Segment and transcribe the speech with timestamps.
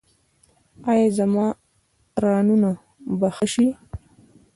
[0.91, 1.45] ایا زما
[2.23, 2.71] رانونه
[3.19, 3.67] به ښه شي؟